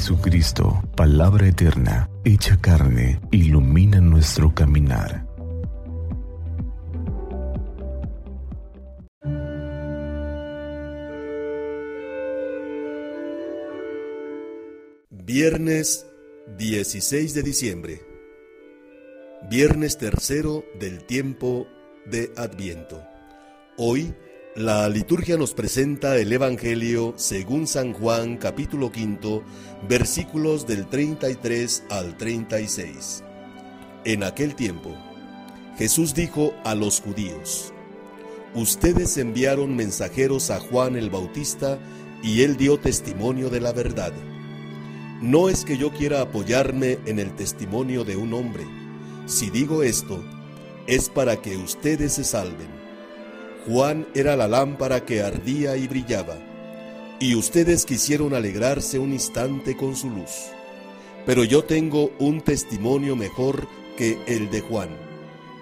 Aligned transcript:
Jesucristo, 0.00 0.82
palabra 0.96 1.46
eterna, 1.46 2.08
hecha 2.24 2.58
carne, 2.58 3.20
ilumina 3.30 4.00
nuestro 4.00 4.54
caminar. 4.54 5.26
Viernes 15.10 16.06
16 16.56 17.34
de 17.34 17.42
diciembre. 17.42 18.00
Viernes 19.50 19.98
tercero 19.98 20.64
del 20.80 21.04
tiempo 21.04 21.66
de 22.06 22.32
Adviento. 22.38 23.02
Hoy 23.76 24.14
la 24.60 24.90
liturgia 24.90 25.38
nos 25.38 25.54
presenta 25.54 26.18
el 26.18 26.30
Evangelio 26.30 27.14
según 27.16 27.66
San 27.66 27.94
Juan 27.94 28.36
capítulo 28.36 28.92
quinto 28.92 29.42
versículos 29.88 30.66
del 30.66 30.86
33 30.86 31.84
al 31.88 32.18
36. 32.18 33.24
En 34.04 34.22
aquel 34.22 34.54
tiempo, 34.54 34.94
Jesús 35.78 36.14
dijo 36.14 36.52
a 36.64 36.74
los 36.74 37.00
judíos, 37.00 37.72
Ustedes 38.54 39.16
enviaron 39.16 39.74
mensajeros 39.74 40.50
a 40.50 40.60
Juan 40.60 40.94
el 40.94 41.08
Bautista 41.08 41.78
y 42.22 42.42
él 42.42 42.58
dio 42.58 42.78
testimonio 42.78 43.48
de 43.48 43.60
la 43.60 43.72
verdad. 43.72 44.12
No 45.22 45.48
es 45.48 45.64
que 45.64 45.78
yo 45.78 45.90
quiera 45.90 46.20
apoyarme 46.20 46.98
en 47.06 47.18
el 47.18 47.34
testimonio 47.34 48.04
de 48.04 48.16
un 48.16 48.34
hombre. 48.34 48.66
Si 49.24 49.48
digo 49.48 49.82
esto, 49.82 50.22
es 50.86 51.08
para 51.08 51.40
que 51.40 51.56
ustedes 51.56 52.12
se 52.12 52.24
salven. 52.24 52.79
Juan 53.66 54.06
era 54.14 54.36
la 54.36 54.48
lámpara 54.48 55.04
que 55.04 55.22
ardía 55.22 55.76
y 55.76 55.86
brillaba, 55.86 56.36
y 57.18 57.34
ustedes 57.34 57.84
quisieron 57.84 58.34
alegrarse 58.34 58.98
un 58.98 59.12
instante 59.12 59.76
con 59.76 59.96
su 59.96 60.08
luz. 60.08 60.50
Pero 61.26 61.44
yo 61.44 61.64
tengo 61.64 62.10
un 62.18 62.40
testimonio 62.40 63.16
mejor 63.16 63.68
que 63.98 64.18
el 64.26 64.50
de 64.50 64.62
Juan. 64.62 64.88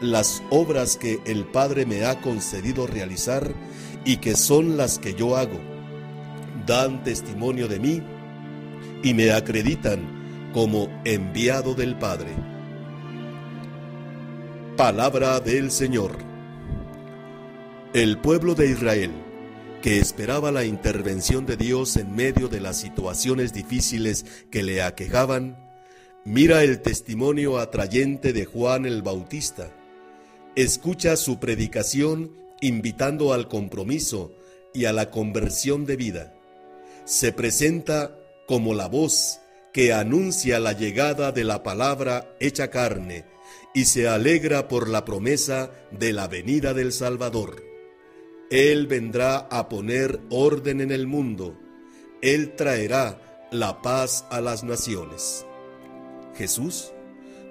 Las 0.00 0.42
obras 0.50 0.96
que 0.96 1.18
el 1.24 1.44
Padre 1.44 1.84
me 1.84 2.04
ha 2.04 2.20
concedido 2.20 2.86
realizar 2.86 3.52
y 4.04 4.18
que 4.18 4.36
son 4.36 4.76
las 4.76 4.98
que 4.98 5.14
yo 5.14 5.36
hago, 5.36 5.58
dan 6.66 7.02
testimonio 7.02 7.66
de 7.66 7.80
mí 7.80 8.02
y 9.02 9.14
me 9.14 9.32
acreditan 9.32 10.50
como 10.54 10.88
enviado 11.04 11.74
del 11.74 11.96
Padre. 11.96 12.30
Palabra 14.76 15.40
del 15.40 15.70
Señor. 15.72 16.29
El 17.92 18.18
pueblo 18.18 18.54
de 18.54 18.70
Israel, 18.70 19.10
que 19.82 19.98
esperaba 19.98 20.52
la 20.52 20.64
intervención 20.64 21.44
de 21.44 21.56
Dios 21.56 21.96
en 21.96 22.14
medio 22.14 22.46
de 22.46 22.60
las 22.60 22.76
situaciones 22.76 23.52
difíciles 23.52 24.24
que 24.48 24.62
le 24.62 24.80
aquejaban, 24.80 25.58
mira 26.24 26.62
el 26.62 26.82
testimonio 26.82 27.58
atrayente 27.58 28.32
de 28.32 28.44
Juan 28.44 28.86
el 28.86 29.02
Bautista, 29.02 29.72
escucha 30.54 31.16
su 31.16 31.40
predicación 31.40 32.30
invitando 32.60 33.32
al 33.32 33.48
compromiso 33.48 34.36
y 34.72 34.84
a 34.84 34.92
la 34.92 35.10
conversión 35.10 35.84
de 35.84 35.96
vida. 35.96 36.32
Se 37.06 37.32
presenta 37.32 38.16
como 38.46 38.72
la 38.72 38.86
voz 38.86 39.40
que 39.72 39.92
anuncia 39.92 40.60
la 40.60 40.74
llegada 40.74 41.32
de 41.32 41.42
la 41.42 41.64
palabra 41.64 42.36
hecha 42.38 42.70
carne 42.70 43.24
y 43.74 43.86
se 43.86 44.06
alegra 44.06 44.68
por 44.68 44.88
la 44.88 45.04
promesa 45.04 45.72
de 45.90 46.12
la 46.12 46.28
venida 46.28 46.72
del 46.72 46.92
Salvador. 46.92 47.69
Él 48.50 48.88
vendrá 48.88 49.38
a 49.38 49.68
poner 49.68 50.20
orden 50.28 50.80
en 50.80 50.90
el 50.90 51.06
mundo. 51.06 51.56
Él 52.20 52.56
traerá 52.56 53.46
la 53.52 53.80
paz 53.80 54.24
a 54.28 54.40
las 54.40 54.64
naciones. 54.64 55.46
Jesús, 56.34 56.92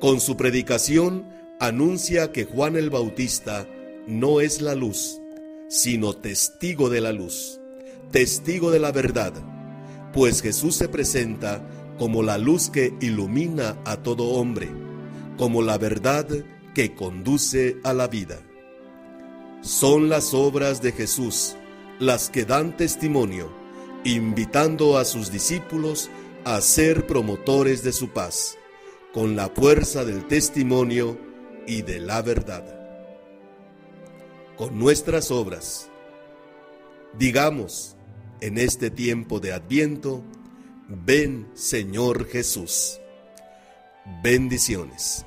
con 0.00 0.20
su 0.20 0.36
predicación, 0.36 1.28
anuncia 1.60 2.32
que 2.32 2.44
Juan 2.44 2.74
el 2.74 2.90
Bautista 2.90 3.68
no 4.08 4.40
es 4.40 4.60
la 4.60 4.74
luz, 4.74 5.20
sino 5.68 6.14
testigo 6.14 6.90
de 6.90 7.00
la 7.00 7.12
luz, 7.12 7.60
testigo 8.10 8.72
de 8.72 8.80
la 8.80 8.90
verdad, 8.90 9.32
pues 10.12 10.42
Jesús 10.42 10.74
se 10.74 10.88
presenta 10.88 11.64
como 11.98 12.24
la 12.24 12.36
luz 12.36 12.68
que 12.68 12.94
ilumina 13.00 13.76
a 13.84 13.98
todo 13.98 14.30
hombre, 14.30 14.68
como 15.36 15.62
la 15.62 15.78
verdad 15.78 16.26
que 16.74 16.96
conduce 16.96 17.76
a 17.84 17.92
la 17.92 18.08
vida. 18.08 18.40
Son 19.62 20.08
las 20.08 20.32
obras 20.32 20.80
de 20.80 20.92
Jesús 20.92 21.56
las 21.98 22.30
que 22.30 22.46
dan 22.46 22.76
testimonio, 22.76 23.52
invitando 24.04 24.96
a 24.96 25.04
sus 25.04 25.30
discípulos 25.30 26.10
a 26.44 26.62
ser 26.62 27.06
promotores 27.06 27.82
de 27.82 27.92
su 27.92 28.08
paz, 28.08 28.56
con 29.12 29.36
la 29.36 29.48
fuerza 29.48 30.06
del 30.06 30.26
testimonio 30.26 31.18
y 31.66 31.82
de 31.82 32.00
la 32.00 32.22
verdad. 32.22 32.64
Con 34.56 34.78
nuestras 34.78 35.30
obras, 35.30 35.90
digamos 37.18 37.96
en 38.40 38.56
este 38.56 38.90
tiempo 38.90 39.40
de 39.40 39.52
adviento, 39.52 40.22
ven 40.88 41.50
Señor 41.52 42.26
Jesús. 42.26 42.98
Bendiciones. 44.22 45.26